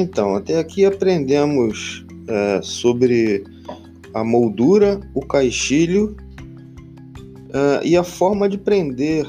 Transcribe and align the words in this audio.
Então, 0.00 0.36
até 0.36 0.60
aqui 0.60 0.84
aprendemos 0.84 2.06
é, 2.28 2.60
sobre 2.62 3.42
a 4.14 4.22
moldura, 4.22 5.00
o 5.12 5.20
caixilho 5.20 6.16
é, 7.52 7.84
e 7.84 7.96
a 7.96 8.04
forma 8.04 8.48
de 8.48 8.56
prender 8.56 9.26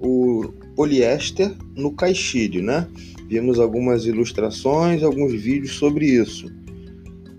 o 0.00 0.52
poliéster 0.76 1.52
no 1.74 1.90
caixilho, 1.90 2.62
né? 2.62 2.86
Vimos 3.28 3.58
algumas 3.58 4.06
ilustrações, 4.06 5.02
alguns 5.02 5.32
vídeos 5.32 5.72
sobre 5.74 6.06
isso. 6.06 6.46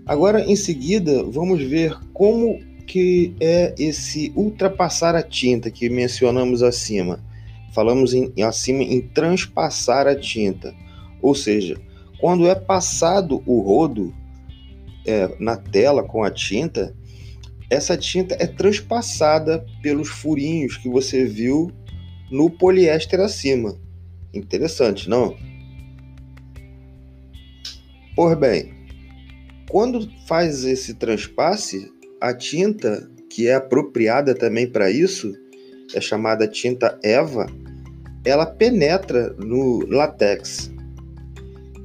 Agora, 0.04 0.44
em 0.44 0.54
seguida, 0.54 1.24
vamos 1.24 1.62
ver 1.62 1.96
como 2.12 2.60
que 2.86 3.34
é 3.40 3.74
esse 3.78 4.32
ultrapassar 4.36 5.14
a 5.14 5.22
tinta 5.22 5.70
que 5.70 5.88
mencionamos 5.88 6.62
acima. 6.62 7.24
Falamos 7.72 8.12
em, 8.12 8.32
acima 8.42 8.82
em 8.82 9.00
transpassar 9.00 10.06
a 10.06 10.14
tinta, 10.14 10.74
ou 11.22 11.34
seja, 11.34 11.80
quando 12.18 12.46
é 12.46 12.54
passado 12.54 13.42
o 13.46 13.60
rodo 13.60 14.14
é, 15.06 15.34
na 15.38 15.56
tela 15.56 16.02
com 16.02 16.24
a 16.24 16.30
tinta, 16.30 16.94
essa 17.70 17.96
tinta 17.96 18.36
é 18.38 18.46
transpassada 18.46 19.64
pelos 19.82 20.08
furinhos 20.08 20.76
que 20.76 20.88
você 20.88 21.24
viu 21.24 21.70
no 22.30 22.50
poliéster 22.50 23.20
acima. 23.20 23.76
Interessante, 24.32 25.08
não? 25.08 25.36
Pois 28.14 28.38
bem, 28.38 28.72
quando 29.68 30.08
faz 30.26 30.64
esse 30.64 30.94
transpasse, 30.94 31.92
a 32.20 32.32
tinta 32.32 33.08
que 33.28 33.48
é 33.48 33.54
apropriada 33.54 34.34
também 34.34 34.66
para 34.70 34.90
isso, 34.90 35.32
é 35.94 36.00
chamada 36.00 36.48
tinta 36.48 36.98
EVA, 37.02 37.46
ela 38.24 38.46
penetra 38.46 39.34
no 39.34 39.86
látex. 39.86 40.72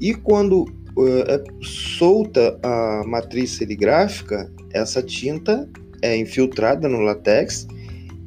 E 0.02 0.16
quando 0.16 0.63
uh, 0.97 1.21
é 1.27 1.44
solta 1.61 2.59
a 2.63 3.03
matriz 3.05 3.52
serigráfica, 3.52 4.52
essa 4.73 5.02
tinta 5.02 5.69
é 6.02 6.17
infiltrada 6.17 6.89
no 6.89 7.02
látex 7.02 7.67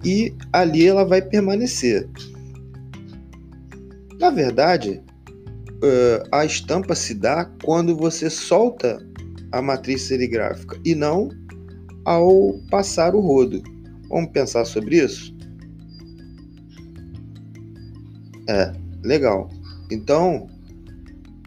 e 0.05 0.33
ali 0.53 0.87
ela 0.87 1.05
vai 1.05 1.21
permanecer. 1.21 2.09
Na 4.21 4.31
verdade, 4.31 5.03
uh, 5.83 6.29
a 6.31 6.45
estampa 6.45 6.95
se 6.95 7.15
dá 7.15 7.51
quando 7.65 7.97
você 7.97 8.31
solta 8.31 9.05
a 9.51 9.61
matriz 9.61 10.03
serigráfica 10.03 10.79
e 10.85 10.95
não 10.95 11.29
ao 12.05 12.61
passar 12.71 13.15
o 13.17 13.21
rodo. 13.21 13.63
Vamos 14.09 14.31
pensar 14.31 14.65
sobre 14.65 15.03
isso? 15.03 15.35
É, 18.49 18.73
legal. 19.03 19.49
Então, 19.91 20.47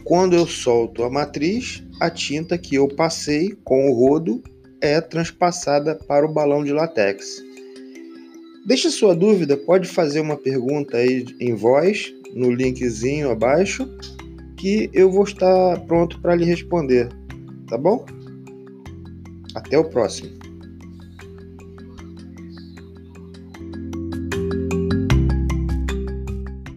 quando 0.08 0.38
eu 0.38 0.48
solto 0.48 1.04
a 1.04 1.10
matriz, 1.10 1.84
a 2.00 2.10
tinta 2.10 2.58
que 2.58 2.76
eu 2.76 2.88
passei 2.88 3.52
com 3.66 3.90
o 3.90 3.94
rodo 3.94 4.42
é 4.80 5.02
transpassada 5.02 5.96
para 5.96 6.26
o 6.26 6.32
balão 6.32 6.64
de 6.64 6.72
látex. 6.72 7.44
Deixe 8.66 8.90
sua 8.90 9.14
dúvida, 9.14 9.58
pode 9.58 9.86
fazer 9.86 10.22
uma 10.22 10.38
pergunta 10.38 10.96
aí 10.96 11.26
em 11.42 11.54
voz 11.54 12.14
no 12.34 12.50
linkzinho 12.50 13.30
abaixo 13.30 13.86
que 14.56 14.90
eu 14.94 15.12
vou 15.12 15.26
estar 15.26 15.82
pronto 15.82 16.22
para 16.22 16.36
lhe 16.36 16.46
responder, 16.46 17.10
tá 17.68 17.78
bom? 17.78 18.06
Até 19.56 19.78
o 19.78 19.84
próximo. 19.84 20.37